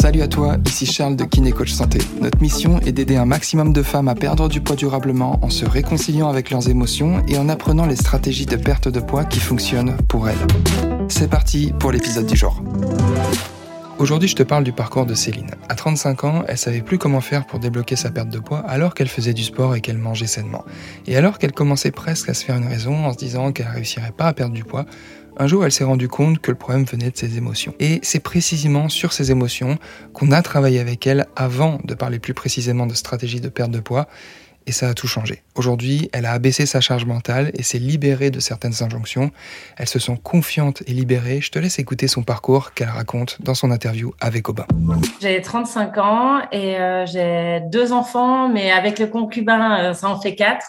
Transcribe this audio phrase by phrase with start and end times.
[0.00, 1.98] Salut à toi, ici Charles de Kiné Coach Santé.
[2.20, 5.64] Notre mission est d'aider un maximum de femmes à perdre du poids durablement en se
[5.64, 9.96] réconciliant avec leurs émotions et en apprenant les stratégies de perte de poids qui fonctionnent
[10.08, 10.46] pour elles.
[11.08, 12.62] C'est parti pour l'épisode du jour.
[14.00, 15.50] Aujourd'hui, je te parle du parcours de Céline.
[15.68, 18.94] À 35 ans, elle savait plus comment faire pour débloquer sa perte de poids alors
[18.94, 20.64] qu'elle faisait du sport et qu'elle mangeait sainement.
[21.06, 24.12] Et alors qu'elle commençait presque à se faire une raison en se disant qu'elle réussirait
[24.16, 24.86] pas à perdre du poids,
[25.40, 27.74] un jour, elle s'est rendue compte que le problème venait de ses émotions.
[27.80, 29.78] Et c'est précisément sur ces émotions
[30.12, 33.80] qu'on a travaillé avec elle avant de parler plus précisément de stratégie de perte de
[33.80, 34.06] poids.
[34.66, 35.42] Et ça a tout changé.
[35.54, 39.30] Aujourd'hui, elle a abaissé sa charge mentale et s'est libérée de certaines injonctions.
[39.78, 41.40] Elle se sent confiante et libérée.
[41.40, 44.66] Je te laisse écouter son parcours qu'elle raconte dans son interview avec Aubin.
[45.22, 50.20] J'ai 35 ans et euh, j'ai deux enfants, mais avec le concubin, euh, ça en
[50.20, 50.66] fait quatre.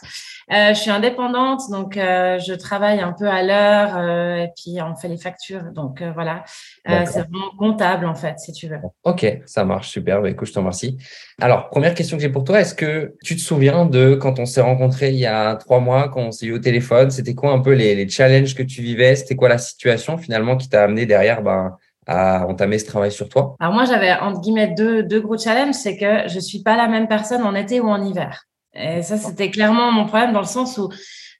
[0.51, 4.81] Euh, je suis indépendante, donc euh, je travaille un peu à l'heure euh, et puis
[4.81, 5.71] on fait les factures.
[5.73, 6.43] Donc euh, voilà,
[6.89, 8.79] euh, c'est vraiment comptable en fait, si tu veux.
[9.03, 10.21] Ok, ça marche, super.
[10.21, 10.97] Bah, écoute, je te remercie.
[11.39, 14.45] Alors, première question que j'ai pour toi, est-ce que tu te souviens de quand on
[14.45, 17.51] s'est rencontrés il y a trois mois, quand on s'est eu au téléphone, c'était quoi
[17.51, 19.15] un peu les, les challenges que tu vivais?
[19.15, 23.29] C'était quoi la situation finalement qui t'a amené derrière ben, à entamer ce travail sur
[23.29, 23.55] toi?
[23.59, 26.87] Alors moi, j'avais entre guillemets deux, deux gros challenges, c'est que je suis pas la
[26.87, 28.45] même personne en été ou en hiver.
[28.73, 30.89] Et ça, c'était clairement mon problème dans le sens où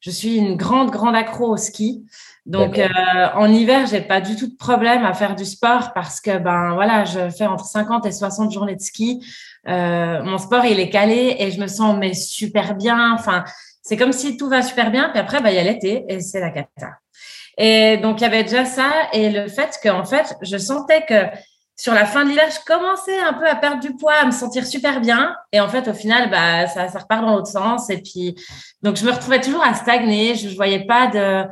[0.01, 2.05] je suis une grande, grande accro au ski.
[2.45, 2.87] Donc, euh,
[3.35, 6.73] en hiver, j'ai pas du tout de problème à faire du sport parce que, ben
[6.73, 9.23] voilà, je fais entre 50 et 60 journées de ski.
[9.67, 13.13] Euh, mon sport, il est calé et je me sens mais super bien.
[13.13, 13.43] Enfin,
[13.83, 15.09] c'est comme si tout va super bien.
[15.09, 16.97] Puis après, ben, il y a l'été et c'est la cata.
[17.57, 21.05] Et donc, il y avait déjà ça et le fait que, en fait, je sentais
[21.05, 21.25] que
[21.81, 24.31] sur la fin de l'hiver, je commençais un peu à perdre du poids, à me
[24.31, 25.35] sentir super bien.
[25.51, 27.89] Et en fait, au final, bah, ça, ça repart dans l'autre sens.
[27.89, 28.35] Et puis,
[28.83, 30.35] donc, je me retrouvais toujours à stagner.
[30.35, 31.43] Je ne voyais pas de.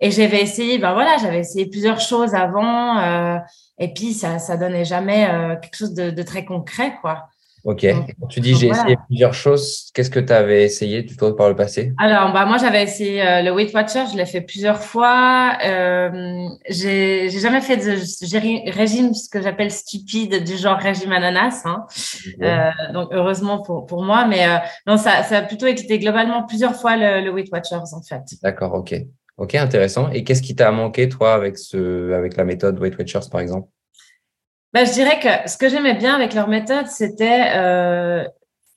[0.00, 2.98] Et j'avais essayé, ben voilà, j'avais essayé plusieurs choses avant.
[2.98, 3.38] Euh,
[3.78, 7.30] et puis, ça ça donnait jamais euh, quelque chose de, de, très concret, quoi.
[7.64, 7.86] Ok.
[8.20, 8.82] Quand tu dis j'ai voilà.
[8.82, 11.92] essayé plusieurs choses, qu'est-ce que tu avais essayé tout par le passé?
[11.98, 15.58] Alors, bah, moi, j'avais essayé euh, le Weight Watcher, je l'ai fait plusieurs fois.
[15.64, 21.62] Euh, j'ai jamais fait de régime, ce que j'appelle stupide, du genre régime ananas.
[21.64, 21.84] Hein.
[22.42, 24.26] Euh, donc, heureusement pour, pour moi.
[24.26, 27.76] Mais euh, non, ça, ça a plutôt été globalement plusieurs fois le, le Weight Watchers,
[27.92, 28.22] en fait.
[28.42, 28.94] D'accord, ok.
[29.36, 30.10] Ok, intéressant.
[30.10, 33.68] Et qu'est-ce qui t'a manqué, toi, avec, ce, avec la méthode Weight Watchers, par exemple?
[34.78, 38.24] Ben, je dirais que ce que j'aimais bien avec leur méthode, c'était euh,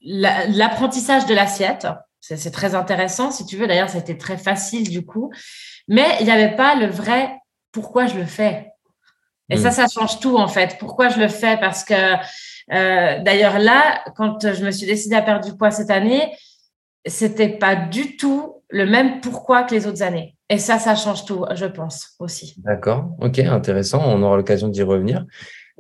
[0.02, 1.88] l'apprentissage de l'assiette.
[2.22, 3.68] C'est très intéressant, si tu veux.
[3.68, 5.32] D'ailleurs, c'était très facile du coup.
[5.88, 7.38] Mais il n'y avait pas le vrai
[7.72, 8.72] pourquoi je le fais.
[9.50, 9.60] Et mmh.
[9.60, 10.78] ça, ça change tout en fait.
[10.80, 11.58] Pourquoi je le fais?
[11.58, 15.92] Parce que euh, d'ailleurs là, quand je me suis décidée à perdre du poids cette
[15.92, 16.36] année,
[17.06, 20.36] c'était pas du tout le même pourquoi que les autres années.
[20.50, 22.56] Et ça, ça change tout, je pense aussi.
[22.58, 23.10] D'accord.
[23.20, 24.02] Ok, intéressant.
[24.06, 25.26] On aura l'occasion d'y revenir.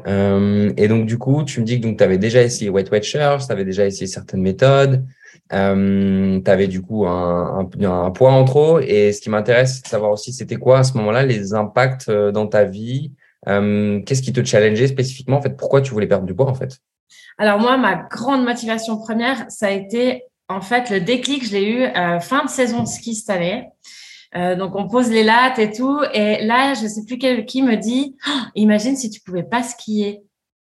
[0.07, 3.37] Euh, et donc, du coup, tu me dis que tu avais déjà essayé Weight Watchers,
[3.45, 5.05] tu avais déjà essayé certaines méthodes,
[5.53, 8.79] euh, tu avais du coup un, un, poids en trop.
[8.79, 12.09] Et ce qui m'intéresse, c'est de savoir aussi, c'était quoi à ce moment-là les impacts
[12.09, 13.11] euh, dans ta vie
[13.47, 16.53] euh, Qu'est-ce qui te challengeait spécifiquement En fait, pourquoi tu voulais perdre du poids en
[16.55, 16.79] fait?
[17.37, 21.69] Alors, moi, ma grande motivation première, ça a été en fait le déclic, je l'ai
[21.69, 23.69] eu fin de saison ski cette année.
[24.35, 25.99] Euh, donc on pose les lattes et tout.
[26.13, 29.63] Et là, je sais plus quel, qui me dit, oh, imagine si tu pouvais pas
[29.63, 30.21] skier.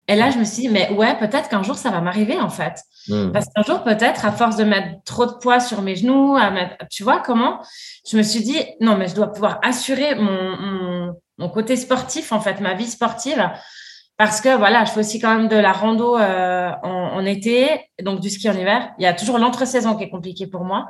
[0.08, 2.50] Et là, je me suis dit, mais ouais, peut-être qu'un jour ça va m'arriver en
[2.50, 2.82] fait.
[3.10, 3.32] Mmh.
[3.32, 6.50] Parce qu'un jour, peut-être, à force de mettre trop de poids sur mes genoux, à
[6.50, 7.60] mettre, tu vois comment?
[8.10, 12.32] Je me suis dit, non, mais je dois pouvoir assurer mon, mon, mon côté sportif,
[12.32, 13.52] en fait, ma vie sportive.
[14.18, 17.70] Parce que voilà, je fais aussi quand même de la rando euh, en, en été,
[18.02, 18.92] donc du ski en hiver.
[18.98, 20.88] Il y a toujours l'entre-saison qui est compliqué pour moi.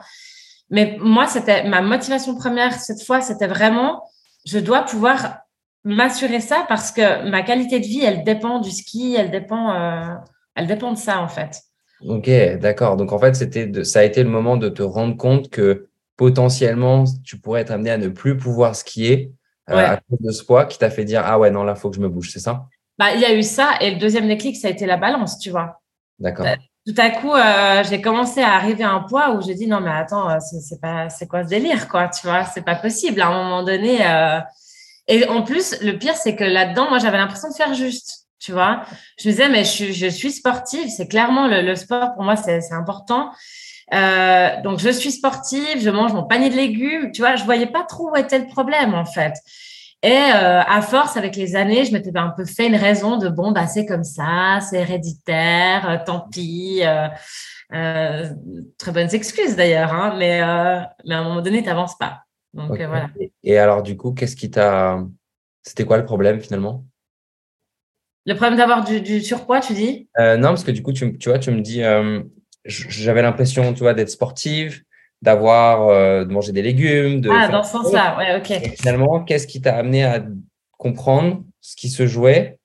[0.69, 4.03] Mais moi, c'était ma motivation première cette fois, c'était vraiment,
[4.46, 5.40] je dois pouvoir
[5.84, 10.13] m'assurer ça parce que ma qualité de vie, elle dépend du ski, elle dépend, euh,
[10.56, 11.62] elle dépend de ça en fait.
[12.06, 12.97] Ok, d'accord.
[12.97, 15.88] Donc en fait, c'était, de, ça a été le moment de te rendre compte que
[16.18, 19.31] potentiellement, tu pourrais être amené à ne plus pouvoir skier
[19.69, 19.84] euh, ouais.
[19.84, 21.96] à cause de ce poids qui t'a fait dire ah ouais non là faut que
[21.96, 22.66] je me bouge, c'est ça?
[22.98, 25.39] Bah il y a eu ça et le deuxième déclic, ça a été la balance,
[25.39, 25.81] tu vois.
[26.19, 26.45] D'accord
[26.89, 29.80] tout à coup, euh, j'ai commencé à arriver à un poids où j'ai dit non
[29.80, 33.21] mais attends, euh, c'est pas, c'est quoi ce délire quoi, tu vois, c'est pas possible.
[33.21, 34.39] À un moment donné, euh...
[35.07, 38.53] et en plus, le pire c'est que là-dedans, moi j'avais l'impression de faire juste, tu
[38.53, 38.81] vois.
[39.19, 43.31] Je me disais mais je suis, sportive, c'est clairement le, sport pour moi c'est, important.
[43.91, 47.36] Donc je suis sportive, je mange mon panier de légumes, tu vois.
[47.36, 49.33] Je voyais pas trop où était le problème en fait.
[50.01, 53.28] Et euh, à force, avec les années, je m'étais un peu fait une raison de
[53.28, 56.81] bon, bah c'est comme ça, c'est héréditaire, euh, tant pis.
[57.72, 58.30] Euh,
[58.78, 60.40] très bonnes excuses d'ailleurs, hein, mais,
[61.06, 62.24] mais à un moment donné, tu n'avances pas.
[62.54, 62.86] Donc okay.
[62.86, 63.10] voilà.
[63.44, 65.04] Et alors du coup, qu'est-ce qui t'a,
[65.63, 66.86] c'était quoi le problème finalement?
[68.25, 70.10] Le problème d'avoir du, surpoids, tu dis?
[70.18, 71.84] Non, parce que du coup, tu, tu vois, tu me dis,
[72.63, 74.81] j'avais l'impression, tu vois, d'être sportive,
[75.21, 75.88] d'avoir,
[76.25, 77.21] de manger des légumes.
[77.21, 78.75] De ah, dans ce sens-là, ouais, ok.
[78.77, 80.24] finalement, qu'est-ce qui t'a amené à
[80.77, 82.60] comprendre ce qui se jouait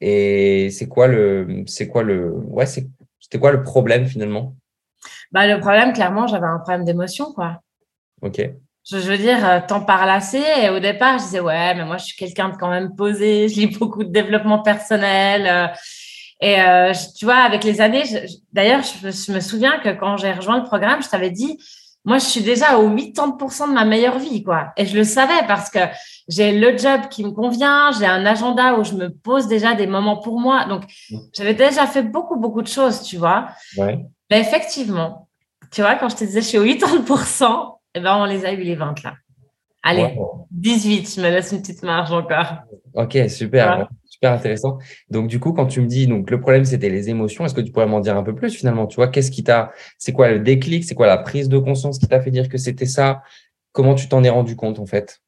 [0.00, 4.54] et c'est quoi le, c'est quoi le, ouais, c'était quoi le problème finalement?
[5.32, 7.60] Bah le problème, clairement, j'avais un problème d'émotion, quoi.
[8.22, 8.40] Ok.
[8.90, 10.42] Je, veux dire, euh, t'en parles assez.
[10.62, 13.48] Et au départ, je disais ouais, mais moi, je suis quelqu'un de quand même posé.
[13.48, 15.46] Je lis beaucoup de développement personnel.
[15.46, 15.66] Euh,
[16.40, 18.04] et euh, tu vois, avec les années,
[18.52, 21.58] d'ailleurs, je, je, me souviens que quand j'ai rejoint le programme, je t'avais dit,
[22.04, 24.72] moi, je suis déjà au 80% de ma meilleure vie, quoi.
[24.76, 25.80] Et je le savais parce que
[26.28, 29.86] j'ai le job qui me convient, j'ai un agenda où je me pose déjà des
[29.86, 30.64] moments pour moi.
[30.64, 31.16] Donc, mmh.
[31.34, 33.48] j'avais déjà fait beaucoup, beaucoup de choses, tu vois.
[33.76, 33.98] Ouais.
[34.30, 35.28] Mais effectivement,
[35.70, 38.52] tu vois, quand je te disais je suis au 80%, eh ben, on les a
[38.52, 39.14] eu les 20 là.
[39.82, 40.14] Allez,
[40.50, 42.58] 18, je me laisse une petite marge encore.
[42.94, 43.88] Ok, super
[44.20, 44.78] super intéressant.
[45.08, 47.62] Donc, du coup, quand tu me dis, donc, le problème, c'était les émotions, est-ce que
[47.62, 48.86] tu pourrais m'en dire un peu plus finalement?
[48.86, 50.84] Tu vois, qu'est-ce qui t'a, c'est quoi le déclic?
[50.84, 53.22] C'est quoi la prise de conscience qui t'a fait dire que c'était ça?
[53.72, 55.20] Comment tu t'en es rendu compte en fait?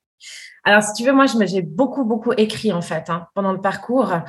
[0.65, 4.13] Alors, si tu veux, moi, j'ai beaucoup, beaucoup écrit en fait hein, pendant le parcours.
[4.13, 4.21] Euh,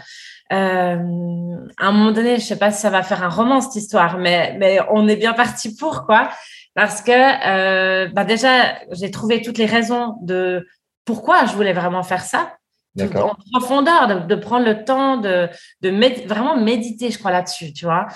[0.52, 4.18] à un moment donné, je sais pas si ça va faire un roman cette histoire,
[4.18, 6.30] mais, on est bien parti pour quoi.
[6.74, 10.66] Parce que euh, bah déjà, j'ai trouvé toutes les raisons de
[11.06, 12.56] pourquoi je voulais vraiment faire ça
[13.02, 15.50] en profondeur, de, prendre le temps de,
[15.82, 18.08] de vraiment méditer, je crois, là-dessus, tu vois.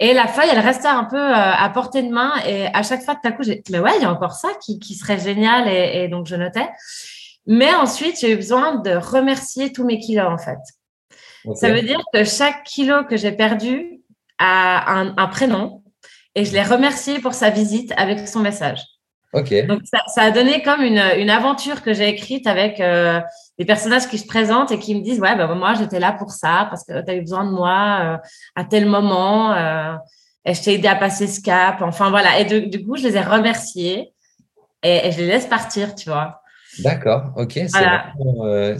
[0.00, 2.32] Et la feuille, elle restait un peu euh, à portée de main.
[2.46, 4.48] Et à chaque fois, tout à coup, j'ai mais ouais, il y a encore ça
[4.64, 5.68] qui, qui serait génial.
[5.68, 6.68] Et, donc, je notais.
[7.46, 10.58] Mais ensuite, j'ai eu besoin de remercier tous mes kilos, en fait.
[11.54, 14.00] Ça veut dire que chaque kilo que j'ai perdu
[14.38, 15.82] a un, un prénom.
[16.34, 18.80] Et je l'ai remercié pour sa visite avec son message.
[19.34, 19.66] Ok.
[19.66, 23.20] Donc, ça, ça, a donné comme une, une aventure que j'ai écrite avec euh,
[23.62, 26.32] des personnages qui se présentent et qui me disent Ouais, ben, moi, j'étais là pour
[26.32, 28.16] ça parce que tu as eu besoin de moi euh,
[28.56, 29.94] à tel moment euh,
[30.44, 31.80] et je t'ai aidé à passer ce cap.
[31.80, 32.40] Enfin, voilà.
[32.40, 34.12] Et du coup, je les ai remerciés
[34.82, 36.40] et, je les laisse partir, tu vois.
[36.80, 38.78] D'accord, ok, c'est vraiment, euh,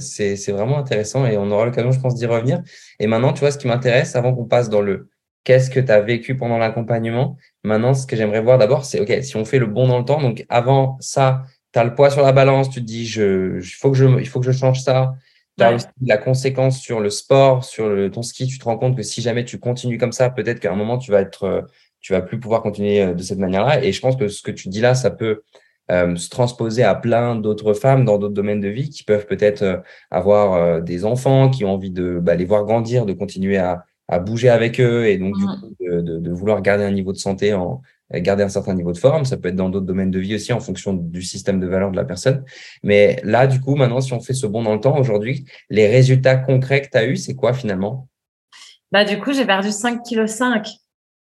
[0.49, 2.61] vraiment, intéressant et on aura l'occasion, je pense, d'y revenir.
[2.99, 5.11] Et maintenant, tu vois, ce qui m'intéresse, avant qu'on passe dans le
[5.44, 9.23] qu'est-ce que tu as vécu pendant l'accompagnement, Maintenant, ce que j'aimerais voir d'abord, c'est, OK,
[9.23, 12.10] si on fait le bon dans le temps, donc avant ça, tu as le poids
[12.10, 14.80] sur la balance, tu te dis, je, faut que je, il faut que je change
[14.80, 15.14] ça.
[15.58, 18.78] Tu as aussi la conséquence sur le sport, sur le, ton ski, tu te rends
[18.78, 21.44] compte que si jamais tu continues comme ça, peut-être qu'à un moment, tu vas être,
[21.44, 21.62] euh,
[22.00, 23.84] tu vas plus pouvoir continuer euh, de cette manière-là.
[23.84, 25.42] Et je pense que ce que tu dis là, ça peut
[25.90, 29.82] euh, se transposer à plein d'autres femmes dans d'autres domaines de vie qui peuvent peut-être
[30.10, 34.19] avoir des enfants, qui ont envie de bah, les voir grandir, de continuer à, à
[34.19, 35.60] bouger avec eux et donc du mmh.
[35.60, 37.82] coup de, de, vouloir garder un niveau de santé, en,
[38.20, 39.25] garder un certain niveau de forme.
[39.25, 41.91] Ça peut être dans d'autres domaines de vie aussi en fonction du système de valeur
[41.91, 42.44] de la personne.
[42.82, 45.88] Mais là, du coup, maintenant, si on fait ce bond dans le temps aujourd'hui, les
[45.88, 48.09] résultats concrets que tu as eu, c'est quoi finalement?
[48.91, 50.69] Bah, Du coup, j'ai perdu 5,5 kg.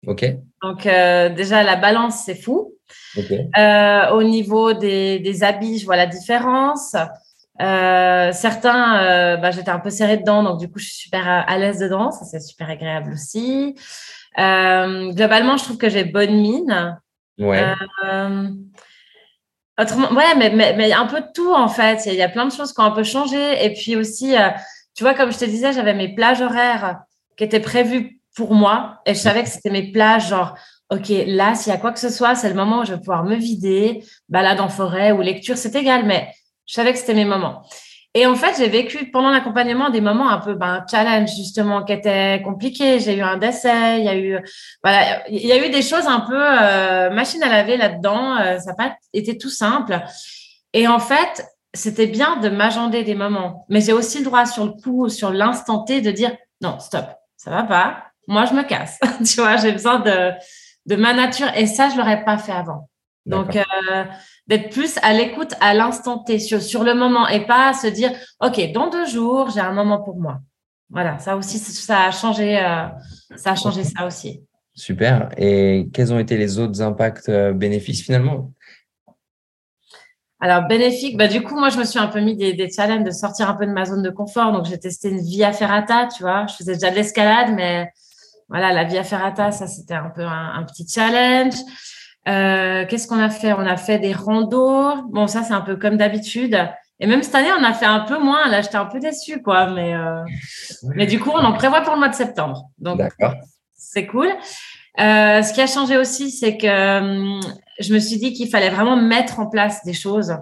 [0.07, 0.25] OK.
[0.63, 2.75] Donc, euh, déjà, la balance, c'est fou.
[3.59, 6.95] Euh, au niveau des, des habits, je vois la différence.
[7.61, 11.27] Euh, certains, euh, bah, j'étais un peu serrée dedans, donc du coup, je suis super
[11.27, 12.11] à, l'aise dedans.
[12.11, 13.75] Ça, c'est super agréable aussi.
[14.39, 16.99] Euh, globalement, je trouve que j'ai bonne mine.
[17.39, 17.73] Ouais.
[19.79, 22.07] autrement, ouais, mais, mais, mais, un peu de tout, en fait.
[22.07, 23.65] Il y, a plein de choses qui ont un peu changé.
[23.65, 24.35] Et puis aussi,
[24.95, 27.01] tu vois, comme je te disais, j'avais mes plages horaires
[27.37, 29.01] qui étaient prévues pour moi.
[29.07, 30.57] Et je savais que c'était mes plages, genre,
[30.91, 32.99] OK, là, s'il y a quoi que ce soit, c'est le moment où je vais
[32.99, 36.07] pouvoir me vider, balade en forêt ou lecture, c'est égal.
[36.07, 36.33] Mais
[36.67, 37.63] je savais que c'était mes moments.
[38.19, 41.93] Et en fait, j'ai vécu pendant l'accompagnement des moments un peu ben, challenge justement qui
[41.93, 42.99] étaient compliqués.
[42.99, 44.41] J'ai eu un décès, il y a eu
[44.83, 48.37] voilà, il y a eu des choses un peu euh, machine à laver là-dedans.
[48.39, 50.01] Euh, ça n'a pas été tout simple.
[50.73, 54.65] Et en fait, c'était bien de m'agender des moments, mais j'ai aussi le droit sur
[54.65, 57.07] le coup, sur l'instant T, de dire non, stop,
[57.37, 58.03] ça va pas.
[58.27, 58.99] Moi, je me casse.
[59.25, 60.33] tu vois, j'ai besoin de
[60.87, 62.89] de ma nature et ça, je l'aurais pas fait avant.
[63.27, 64.05] Donc, euh,
[64.49, 68.73] d'être plus à l'écoute à l'instant T, sur, le moment et pas se dire, OK,
[68.73, 70.41] dans deux jours, j'ai un moment pour moi.
[70.91, 72.87] Voilà, ça aussi, ça a changé, euh,
[73.37, 74.43] ça a changé ça aussi.
[74.75, 75.29] Super.
[75.37, 78.53] Et quels ont été les autres impacts euh, bénéfices finalement?
[80.41, 83.05] Alors, bénéfique, bah, du coup, moi, je me suis un peu mis des, des challenges
[83.05, 84.53] de sortir un peu de ma zone de confort.
[84.53, 86.47] Donc, j'ai testé une via ferrata, tu vois.
[86.47, 87.91] Je faisais déjà de l'escalade, mais
[88.49, 91.57] voilà, la via ferrata, ça, c'était un peu un petit challenge.
[92.27, 93.53] Euh, qu'est-ce qu'on a fait?
[93.53, 95.03] On a fait des randos.
[95.11, 96.59] Bon, ça, c'est un peu comme d'habitude.
[97.01, 98.49] Et même cette année, on a fait un peu moins.
[98.49, 99.71] Là, j'étais un peu déçue, quoi.
[99.71, 100.23] Mais, euh,
[100.95, 102.65] mais du coup, on en prévoit pour le mois de septembre.
[102.79, 103.01] Donc,
[103.77, 104.29] c'est cool.
[104.99, 107.41] Euh, ce qui a changé aussi, c'est que hum,
[107.79, 110.37] je me suis dit qu'il fallait vraiment mettre en place des choses.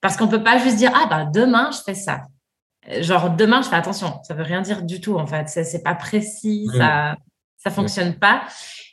[0.00, 2.22] Parce qu'on peut pas juste dire, ah, bah, demain, je fais ça.
[3.00, 4.20] genre demain, je fais attention.
[4.22, 5.48] Ça veut rien dire du tout en fait.
[5.48, 6.78] C'est pas précis, Mm.
[6.78, 7.16] ça
[7.58, 8.42] ça fonctionne pas.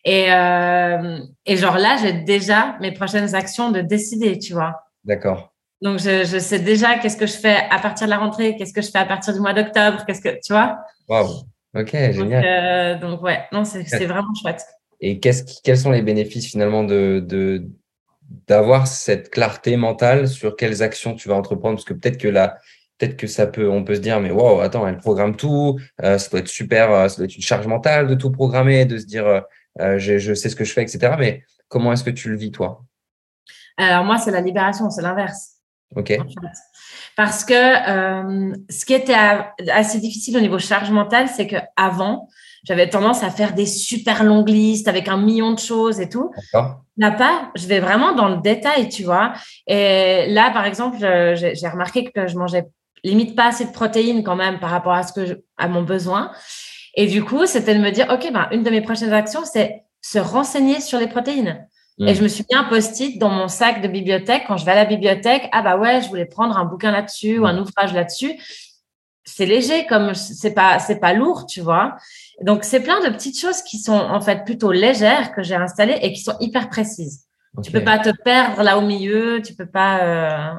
[0.05, 4.83] Et euh, et genre là, j'ai déjà mes prochaines actions de décider, tu vois.
[5.05, 5.53] D'accord.
[5.81, 8.74] Donc je, je sais déjà qu'est-ce que je fais à partir de la rentrée, qu'est-ce
[8.74, 10.77] que je fais à partir du mois d'octobre, qu'est-ce que tu vois.
[11.10, 11.29] Waouh.
[11.75, 12.45] Ok, Donc, génial.
[12.45, 14.62] euh, donc ouais, non, c'est c'est vraiment chouette.
[15.01, 17.65] Et qu'est-ce qui- quels sont les bénéfices finalement de, de,
[18.48, 21.75] d'avoir cette clarté mentale sur quelles actions tu vas entreprendre?
[21.75, 22.57] Parce que peut-être que là,
[22.98, 26.17] peut-être que ça peut, on peut se dire, mais waouh, attends, elle programme tout, euh,
[26.17, 28.98] ça doit être super, euh, ça doit être une charge mentale de tout programmer, de
[28.98, 29.43] se dire,
[29.80, 31.15] euh, je, je sais ce que je fais, etc.
[31.18, 32.84] Mais comment est-ce que tu le vis, toi?
[33.77, 35.53] Alors moi, c'est la libération, c'est l'inverse.
[35.96, 36.58] Ok, en fait.
[37.15, 39.15] Parce que euh, ce qui était
[39.72, 42.27] assez difficile au niveau charge mentale, c'est que avant,
[42.63, 46.32] j'avais tendance à faire des super longues listes avec un million de choses et tout.
[46.53, 46.82] d'accord.
[46.98, 49.34] Là, pas, je vais vraiment dans le détail, tu vois.
[49.68, 52.65] Et là, par exemple, euh, j'ai j'ai remarqué que je mangeais
[53.03, 55.84] limite pas assez de protéines quand même par rapport à ce que je, à mon
[55.84, 56.32] besoin.
[56.96, 59.84] Et du coup, c'était de me dire, OK, ben, une de mes prochaines actions, c'est
[60.02, 61.68] se renseigner sur les protéines.
[62.00, 64.44] Et je me suis mis un post-it dans mon sac de bibliothèque.
[64.48, 67.38] Quand je vais à la bibliothèque, ah bah ouais, je voulais prendre un bouquin là-dessus
[67.38, 68.34] ou un ouvrage là-dessus.
[69.26, 71.96] C'est léger, comme c'est pas, c'est pas lourd, tu vois.
[72.42, 75.98] Donc, c'est plein de petites choses qui sont en fait plutôt légères que j'ai installées
[76.02, 77.26] et qui sont hyper précises.
[77.64, 80.00] Tu peux pas te perdre là au milieu, tu peux pas.
[80.04, 80.54] euh,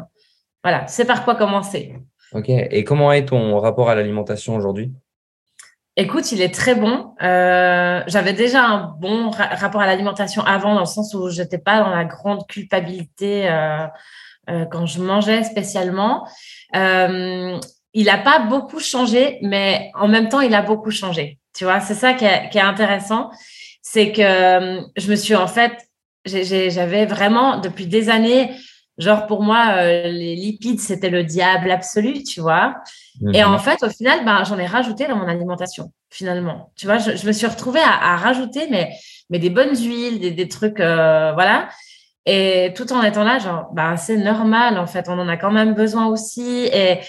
[0.62, 1.97] Voilà, c'est par quoi commencer.
[2.33, 2.49] Ok.
[2.49, 4.93] Et comment est ton rapport à l'alimentation aujourd'hui?
[5.96, 7.14] Écoute, il est très bon.
[7.22, 11.58] Euh, J'avais déjà un bon ra- rapport à l'alimentation avant, dans le sens où j'étais
[11.58, 13.86] pas dans la grande culpabilité euh,
[14.50, 16.26] euh, quand je mangeais spécialement.
[16.74, 17.58] Euh,
[17.92, 21.38] il a pas beaucoup changé, mais en même temps, il a beaucoup changé.
[21.56, 23.30] Tu vois, c'est ça qui est, qui est intéressant,
[23.80, 25.72] c'est que euh, je me suis en fait,
[26.24, 28.50] j'avais vraiment depuis des années,
[28.98, 32.76] genre pour moi, euh, les lipides c'était le diable absolu, tu vois.
[33.32, 33.54] Et Mhm.
[33.54, 36.72] en fait, au final, ben, j'en ai rajouté dans mon alimentation, finalement.
[36.76, 38.90] Tu vois, je, je me suis retrouvée à, à rajouter mais,
[39.30, 41.68] mais des bonnes huiles, des, des trucs, euh, voilà.
[42.26, 45.50] Et tout en étant là, genre, ben, c'est normal, en fait, on en a quand
[45.52, 46.68] même besoin aussi.
[46.72, 47.00] Et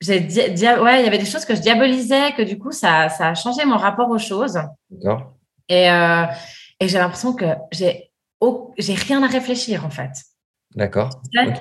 [0.00, 3.28] j'ai ouais, il y avait des choses que je diabolisais, que du coup, ça, ça
[3.28, 4.58] a changé mon rapport aux choses.
[4.90, 5.32] D'accord.
[5.68, 6.24] Et, euh,
[6.80, 8.10] et j'ai l'impression que j'ai
[8.78, 10.10] j'ai rien à réfléchir, en fait.
[10.74, 11.22] D'accord.
[11.34, 11.54] Ouais.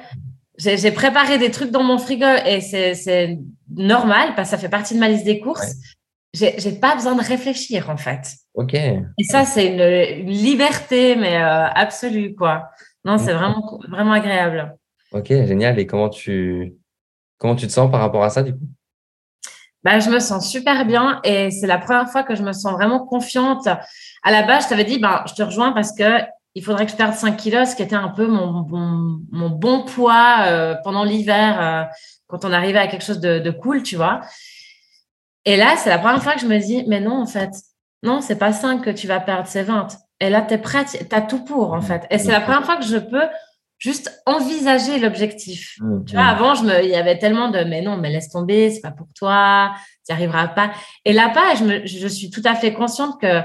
[0.57, 3.39] J'ai préparé des trucs dans mon frigo et c'est
[3.75, 5.73] normal parce que ça fait partie de ma liste des courses.
[6.33, 8.35] J'ai j'ai pas besoin de réfléchir en fait.
[8.53, 8.73] Ok.
[8.73, 12.69] Et ça, c'est une, une liberté, mais euh, absolue, quoi.
[13.03, 14.77] Non, c'est vraiment, vraiment agréable.
[15.11, 15.79] Ok, génial.
[15.79, 16.75] Et comment tu,
[17.37, 18.67] comment tu te sens par rapport à ça, du coup?
[19.83, 22.73] Bah, je me sens super bien et c'est la première fois que je me sens
[22.73, 23.67] vraiment confiante.
[24.23, 26.21] À la base, je t'avais dit, ben, je te rejoins parce que
[26.55, 29.49] il faudrait que je perde 5 kilos, ce qui était un peu mon, bon, mon
[29.49, 31.83] bon poids euh, pendant l'hiver, euh,
[32.27, 34.21] quand on arrivait à quelque chose de, de cool, tu vois.
[35.45, 37.51] Et là, c'est la première fois que je me dis, mais non, en fait,
[38.03, 39.87] non, c'est pas 5 que tu vas perdre, c'est 20.
[40.19, 42.05] Et là, tu es prête, tu as tout pour, en fait.
[42.09, 43.27] Et c'est la première fois que je peux
[43.79, 45.77] juste envisager l'objectif.
[45.79, 48.29] Mm, Tu vois, avant, je me, il y avait tellement de, mais non, mais laisse
[48.29, 49.71] tomber, c'est pas pour toi,
[50.05, 50.71] tu n'y arriveras pas.
[51.05, 53.41] Et là-bas, je, me, je suis tout à fait consciente que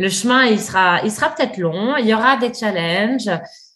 [0.00, 3.30] le chemin, il sera, il sera peut-être long, il y aura des challenges,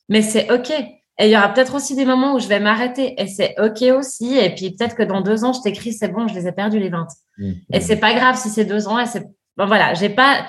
[0.08, 0.70] mais c'est OK.
[0.70, 3.82] Et il y aura peut-être aussi des moments où je vais m'arrêter et c'est OK
[3.94, 4.34] aussi.
[4.38, 6.80] Et puis peut-être que dans deux ans, je t'écris, c'est bon, je les ai perdus
[6.80, 7.06] les 20.
[7.38, 7.80] Mm, Et mm.
[7.82, 8.98] c'est pas grave si c'est deux ans.
[8.98, 9.22] Et c'est,
[9.58, 10.46] bon, voilà, j'ai pas,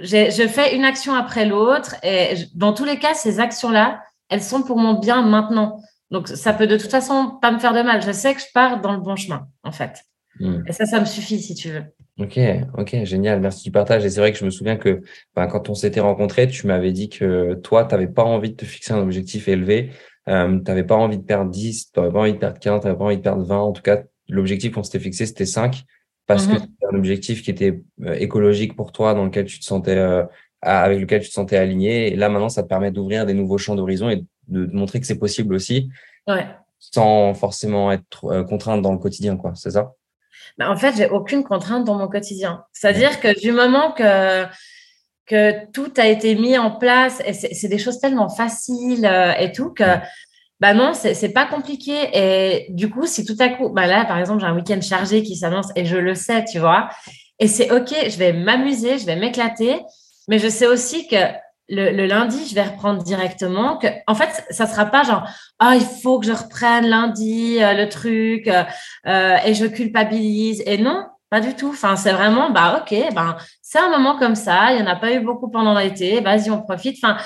[0.00, 1.94] j'ai, je fais une action après l'autre.
[2.02, 5.80] Et je- dans tous les cas, ces actions-là, elles sont pour mon bien maintenant.
[6.10, 8.02] Donc, ça peut de toute façon pas me faire de mal.
[8.02, 10.02] Je sais que je pars dans le bon chemin, en fait.
[10.40, 10.64] Mm.
[10.66, 11.84] Et ça, ça me suffit, si tu veux.
[12.18, 12.36] Ok,
[12.76, 14.04] ok, génial, merci du partage.
[14.04, 15.02] Et c'est vrai que je me souviens que
[15.36, 18.56] ben, quand on s'était rencontrés, tu m'avais dit que toi, tu n'avais pas envie de
[18.56, 19.90] te fixer un objectif élevé,
[20.28, 22.80] euh, tu n'avais pas envie de perdre 10, tu n'avais pas envie de perdre 15,
[22.80, 23.58] tu n'avais pas envie de perdre 20.
[23.60, 25.84] En tout cas, l'objectif qu'on s'était fixé, c'était 5,
[26.26, 26.58] parce que Mhm.
[26.58, 30.24] c'était un objectif qui était euh, écologique pour toi, dans lequel tu te sentais, euh,
[30.60, 32.12] avec lequel tu te sentais aligné.
[32.12, 34.16] Et là, maintenant, ça te permet d'ouvrir des nouveaux champs d'horizon et
[34.48, 35.88] de, de montrer que c'est possible aussi,
[36.26, 36.46] Ouais.
[36.80, 39.52] sans forcément être contrainte dans le quotidien, quoi.
[39.54, 39.92] C'est ça?
[40.56, 42.64] Bah, en fait, j'ai aucune contrainte dans mon quotidien.
[42.72, 44.44] C'est-à-dire que du moment que,
[45.26, 49.52] que tout a été mis en place, et c'est des choses tellement faciles euh, et
[49.52, 49.84] tout, que
[50.60, 51.92] bah non, c'est c'est pas compliqué.
[52.12, 55.22] Et du coup, si tout à coup, bah là, par exemple, j'ai un week-end chargé
[55.22, 56.88] qui s'annonce et je le sais, tu vois,
[57.38, 59.80] et c'est OK, je vais m'amuser, je vais m'éclater,
[60.26, 61.16] mais je sais aussi que
[61.68, 63.76] le, le lundi, je vais reprendre directement.
[63.76, 67.74] Que, en fait, ça sera pas genre, ah, il faut que je reprenne lundi euh,
[67.74, 68.64] le truc euh,
[69.06, 70.62] euh, et je culpabilise.
[70.66, 71.68] Et non, pas du tout.
[71.70, 74.72] Enfin, c'est vraiment, bah, ok, ben, c'est un moment comme ça.
[74.72, 76.20] Il y en a pas eu beaucoup pendant l'été.
[76.20, 76.96] Vas-y, on profite.
[77.02, 77.18] Enfin,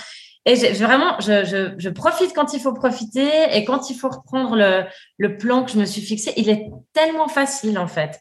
[0.45, 4.85] Et vraiment, je, je, profite quand il faut profiter et quand il faut reprendre le,
[5.19, 8.21] le, plan que je me suis fixé, il est tellement facile en fait.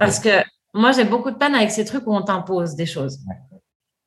[0.00, 0.42] Parce que
[0.74, 3.18] moi, j'ai beaucoup de peine avec ces trucs où on t'impose des choses.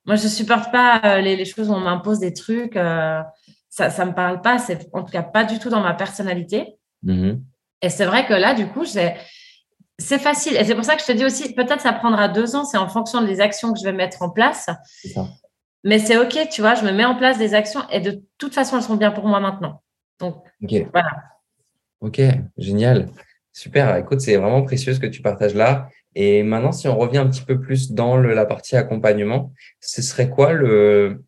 [0.06, 2.76] Moi, je supporte pas euh, les, les, choses où on m'impose des trucs.
[2.76, 3.22] Euh,
[3.70, 4.60] ça, ça me parle pas.
[4.60, 6.76] C'est en tout cas pas du tout dans ma personnalité.
[7.04, 7.42] Mm-hmm.
[7.82, 9.18] Et c'est vrai que là, du coup, c'est
[10.00, 10.56] facile.
[10.58, 12.66] Et c'est pour ça que je te dis aussi, peut-être ça prendra deux ans.
[12.66, 14.70] C'est en fonction des actions que je vais mettre en place.
[15.14, 15.28] Ça.
[15.84, 18.54] Mais c'est OK, tu vois, je me mets en place des actions et de toute
[18.54, 19.84] façon, elles sont bien pour moi maintenant.
[20.20, 20.44] Donc,
[20.92, 21.12] voilà.
[22.02, 22.22] OK,
[22.58, 23.10] génial.
[23.52, 23.96] Super.
[23.96, 25.90] Écoute, c'est vraiment précieux ce que tu partages là.
[26.16, 30.30] Et maintenant, si on revient un petit peu plus dans la partie accompagnement, ce serait
[30.30, 31.24] quoi le,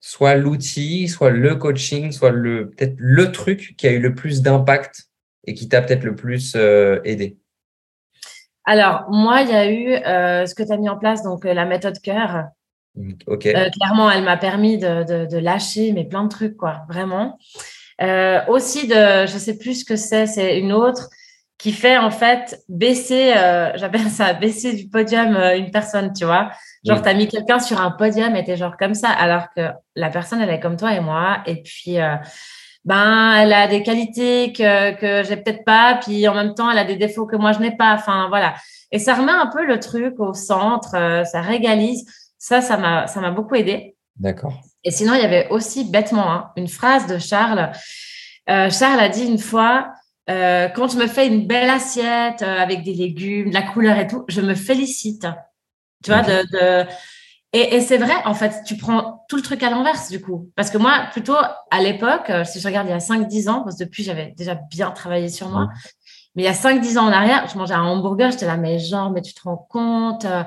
[0.00, 4.40] soit l'outil, soit le coaching, soit le, peut-être le truc qui a eu le plus
[4.42, 5.08] d'impact
[5.46, 7.36] et qui t'a peut-être le plus euh, aidé?
[8.64, 11.44] Alors, moi, il y a eu euh, ce que tu as mis en place, donc
[11.44, 12.50] euh, la méthode cœur.
[12.98, 17.38] Euh, clairement, elle m'a permis de, de, lâcher mais plein de trucs, quoi, vraiment.
[18.02, 21.10] Euh, aussi de, je sais plus ce que c'est, c'est une autre
[21.60, 26.50] qui fait en fait baisser, euh, j'appelle ça baisser du podium une personne, tu vois.
[26.84, 29.68] Genre, tu as mis quelqu'un sur un podium et t'es genre comme ça, alors que
[29.94, 31.42] la personne, elle est comme toi et moi.
[31.46, 31.96] Et puis,
[32.86, 36.78] ben, elle a des qualités que, que j'ai peut-être pas, puis en même temps, elle
[36.78, 37.92] a des défauts que moi, je n'ai pas.
[37.92, 38.54] Enfin, voilà.
[38.90, 40.92] Et ça remet un peu le truc au centre,
[41.26, 42.06] ça régalise.
[42.38, 43.96] Ça, ça m'a, ça m'a beaucoup aidé.
[44.16, 44.54] D'accord.
[44.84, 47.70] Et sinon, il y avait aussi bêtement hein, une phrase de Charles.
[48.48, 49.92] Euh, Charles a dit une fois,
[50.28, 53.98] euh, quand je me fais une belle assiette euh, avec des légumes, de la couleur
[53.98, 55.26] et tout, je me félicite.
[56.04, 56.86] Tu vois, de, de...
[57.52, 60.50] Et, et c'est vrai, en fait, tu prends tout le truc à l'inverse, du coup.
[60.56, 61.36] Parce que moi, plutôt,
[61.70, 64.54] à l'époque, si je regarde il y a 5-10 ans, parce que depuis, j'avais déjà
[64.54, 65.68] bien travaillé sur moi,
[66.36, 68.78] mais il y a 5-10 ans en arrière, je mangeais un hamburger, j'étais là, mais
[68.78, 70.44] genre, mais tu te rends compte, euh,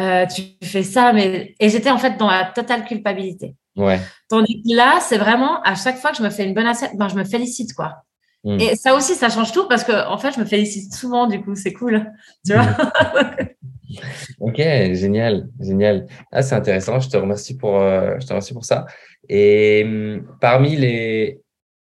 [0.00, 3.54] euh, tu fais ça, mais et j'étais en fait dans la totale culpabilité.
[3.76, 4.00] Ouais.
[4.30, 6.92] Tandis que là, c'est vraiment à chaque fois que je me fais une bonne assiette,
[6.96, 8.04] ben, je me félicite, quoi.
[8.46, 8.60] Hmm.
[8.60, 11.40] Et ça aussi, ça change tout parce que en fait, je me félicite souvent, du
[11.42, 12.12] coup, c'est cool,
[12.46, 12.64] tu vois.
[14.38, 16.06] ok, génial, génial.
[16.30, 17.00] Ah, c'est intéressant.
[17.00, 18.86] Je te remercie pour, euh, je te remercie pour ça.
[19.28, 21.40] Et hum, parmi les,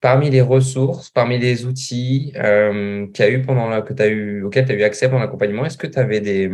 [0.00, 4.44] parmi les ressources, parmi les outils euh, qu'il y a eu pendant que as eu,
[4.44, 6.48] auxquels tu as eu accès pendant l'accompagnement, est-ce que tu avais des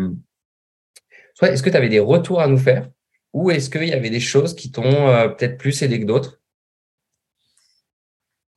[1.35, 2.89] soit est-ce que tu avais des retours à nous faire
[3.35, 6.42] ou est-ce qu'il y avait des choses qui t'ont euh, peut-être plus aidé que d'autres?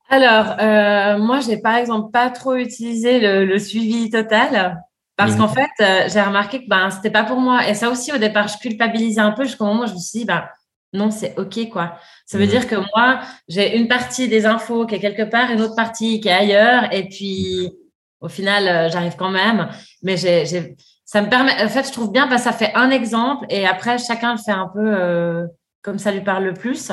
[0.08, 4.82] Alors, euh, moi, j'ai par exemple pas trop utilisé le, suivi total
[5.16, 5.38] parce mmh.
[5.38, 7.68] qu'en fait, euh, j'ai remarqué que ben, c'était pas pour moi.
[7.68, 10.20] Et ça aussi, au départ, je culpabilisais un peu jusqu'au moment où je me suis
[10.20, 10.44] dit, ben,
[10.92, 11.98] non, c'est OK, quoi.
[12.26, 12.48] Ça veut mmh.
[12.48, 16.20] dire que moi, j'ai une partie des infos qui est quelque part, une autre partie
[16.20, 17.72] qui est ailleurs, et puis
[18.20, 19.68] au final, euh, j'arrive quand même.
[20.02, 22.90] Mais j'ai, ça me permet, en fait, je trouve bien parce que ça fait un
[22.90, 25.46] exemple, et après, chacun le fait un peu euh,
[25.82, 26.90] comme ça lui parle le plus.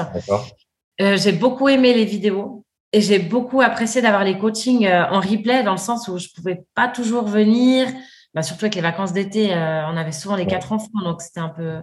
[1.01, 2.62] Euh, j'ai beaucoup aimé les vidéos.
[2.93, 6.63] Et j'ai beaucoup apprécié d'avoir les coachings en replay dans le sens où je pouvais
[6.75, 7.87] pas toujours venir,
[8.33, 11.49] bah, surtout avec les vacances d'été, on avait souvent les quatre enfants, donc c'était un
[11.49, 11.79] peu,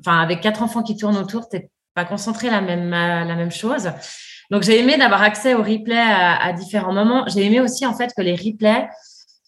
[0.00, 3.90] enfin, avec quatre enfants qui tournent autour, t'es pas concentré la même, la même chose.
[4.50, 7.24] Donc, j'ai aimé d'avoir accès aux replays à, différents moments.
[7.26, 8.88] J'ai aimé aussi, en fait, que les replays,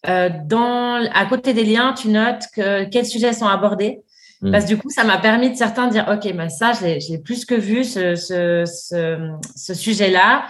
[0.08, 4.00] euh, dans, à côté des liens, tu notes que, quels sujets sont abordés.
[4.40, 4.52] Hmm.
[4.52, 7.18] Parce que du coup, ça m'a permis de certains dire, OK, ben ça, je l'ai
[7.18, 10.46] plus que vu, ce, ce, ce, ce sujet-là.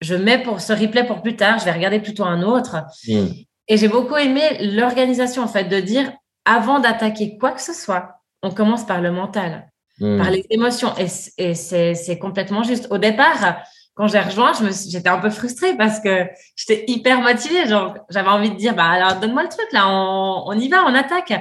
[0.00, 2.84] Je mets pour ce replay pour plus tard, je vais regarder plutôt un autre.
[3.06, 3.26] Hmm.
[3.68, 6.10] Et j'ai beaucoup aimé l'organisation, en fait, de dire,
[6.44, 10.18] avant d'attaquer quoi que ce soit, on commence par le mental, hmm.
[10.18, 10.92] par les émotions.
[10.96, 12.88] Et, c'est complètement juste.
[12.90, 13.62] Au départ,
[13.94, 17.66] quand j'ai rejoint, j'étais un peu frustrée parce que j'étais hyper motivée.
[18.08, 21.34] J'avais envie de dire, bah alors donne-moi le truc là, on, y va, on attaque.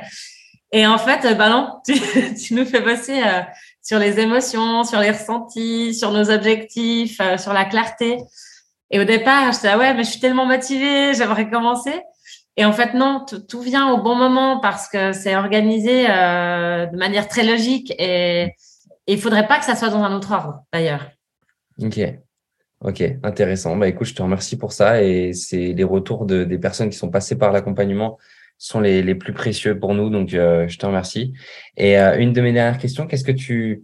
[0.71, 3.41] Et en fait, bah non, tu, nous fais bosser euh,
[3.81, 8.17] sur les émotions, sur les ressentis, sur nos objectifs, euh, sur la clarté.
[8.91, 12.01] Et au départ, j'étais là, ouais, mais je suis tellement motivée, j'aimerais commencer.
[12.57, 16.97] Et en fait, non, tout vient au bon moment parce que c'est organisé euh, de
[16.97, 18.53] manière très logique et,
[19.07, 21.09] il il faudrait pas que ça soit dans un autre ordre, d'ailleurs.
[21.81, 21.99] Ok.
[22.81, 23.75] Ok, intéressant.
[23.75, 26.97] Bah, écoute, je te remercie pour ça et c'est les retours de, des personnes qui
[26.97, 28.17] sont passées par l'accompagnement
[28.59, 30.09] sont les, les plus précieux pour nous.
[30.09, 31.33] Donc, euh, je te remercie.
[31.77, 33.83] Et euh, une de mes dernières questions, qu'est-ce que tu,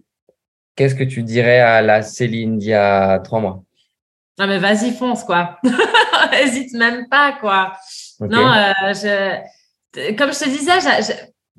[0.75, 3.64] qu'est-ce que tu dirais à la Céline d'il y a trois mois?
[4.37, 5.59] Non, mais vas-y, fonce, quoi.
[6.33, 7.73] Hésite même pas, quoi.
[8.19, 10.79] Non, euh, je, comme je te disais,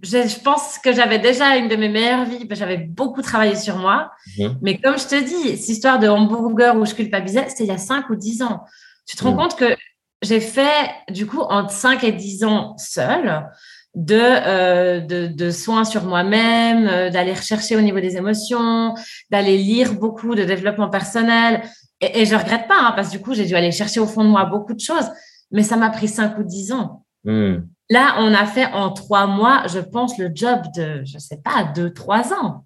[0.03, 2.47] je, je, pense que j'avais déjà une de mes meilleures vies.
[2.51, 4.11] J'avais beaucoup travaillé sur moi.
[4.39, 4.59] Mhm.
[4.61, 7.73] Mais comme je te dis, cette histoire de hamburger où je culpabilisais, c'était il y
[7.73, 8.65] a 5 ou 10 ans.
[9.07, 9.39] Tu te rends mhm.
[9.39, 9.75] compte que
[10.23, 13.47] j'ai fait, du coup, entre 5 et 10 ans seule.
[13.95, 18.95] de, de, de, soins sur moi-même, d'aller rechercher au niveau des émotions,
[19.31, 21.62] d'aller lire beaucoup de développement personnel.
[22.01, 24.07] Et, et je regrette pas, hein, parce que du coup, j'ai dû aller chercher au
[24.07, 25.11] fond de moi beaucoup de choses,
[25.51, 27.05] mais ça m'a pris cinq ou dix ans.
[27.25, 27.59] Hmm.
[27.89, 31.65] Là, on a fait en trois mois, je pense, le job de, je sais pas,
[31.75, 32.65] deux, trois ans.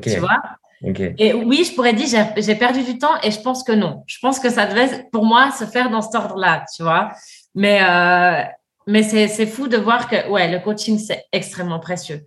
[0.00, 0.40] Tu vois?
[1.18, 4.02] Et oui, je pourrais dire, j'ai perdu du temps et je pense que non.
[4.06, 7.12] Je pense que ça devait, pour moi, se faire dans cet ordre-là, tu vois?
[7.54, 8.42] Mais, euh,
[8.86, 12.24] mais c'est fou de voir que, ouais, le coaching, c'est extrêmement précieux.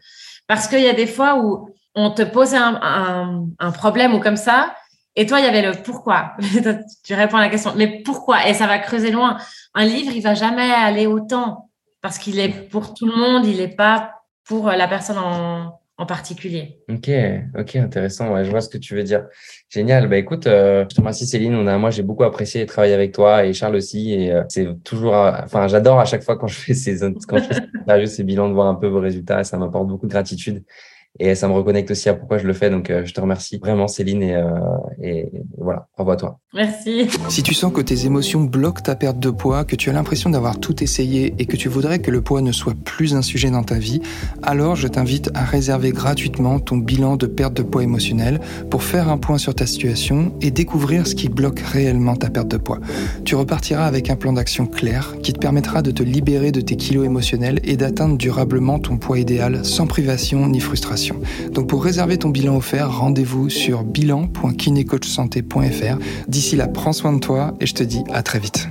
[0.47, 4.19] Parce qu'il y a des fois où on te pose un, un, un problème ou
[4.19, 4.75] comme ça,
[5.19, 6.33] et toi, il y avait le pourquoi.
[7.03, 8.47] tu réponds à la question, mais pourquoi?
[8.47, 9.37] Et ça va creuser loin.
[9.73, 13.57] Un livre, il va jamais aller autant parce qu'il est pour tout le monde, il
[13.57, 14.11] n'est pas
[14.45, 15.73] pour la personne en,
[16.07, 16.83] particulier.
[16.87, 17.09] Ok,
[17.57, 18.43] ok, intéressant.
[18.43, 19.25] Je vois ce que tu veux dire.
[19.69, 20.07] Génial.
[20.07, 21.59] Bah écoute, euh, je te remercie Céline.
[21.77, 24.13] Moi, j'ai beaucoup apprécié travailler avec toi et Charles aussi.
[24.13, 27.39] Et euh, c'est toujours, euh, enfin, j'adore à chaque fois quand je fais ces, quand
[27.39, 27.45] je
[27.87, 29.43] fais ces bilans de voir un peu vos résultats.
[29.43, 30.63] Ça m'apporte beaucoup de gratitude
[31.19, 32.69] et ça me reconnecte aussi à pourquoi je le fais.
[32.69, 34.49] Donc, euh, je te remercie vraiment, Céline, et, euh,
[35.01, 36.39] et voilà, au revoir à toi.
[36.53, 37.07] Merci.
[37.29, 40.29] Si tu sens que tes émotions bloquent ta perte de poids, que tu as l'impression
[40.29, 43.49] d'avoir tout essayé et que tu voudrais que le poids ne soit plus un sujet
[43.51, 44.01] dans ta vie,
[44.43, 49.09] alors je t'invite à réserver gratuitement ton bilan de perte de poids émotionnel pour faire
[49.09, 52.79] un point sur ta situation et découvrir ce qui bloque réellement ta perte de poids.
[53.25, 56.75] Tu repartiras avec un plan d'action clair qui te permettra de te libérer de tes
[56.75, 61.06] kilos émotionnels et d'atteindre durablement ton poids idéal sans privation ni frustration.
[61.51, 65.97] Donc pour réserver ton bilan offert, rendez-vous sur bilan.kinecoachsanté.fr.
[66.27, 68.69] D'ici là, prends soin de toi et je te dis à très vite.